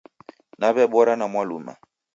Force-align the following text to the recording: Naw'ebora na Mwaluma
Naw'ebora 0.59 1.13
na 1.17 1.25
Mwaluma 1.31 1.73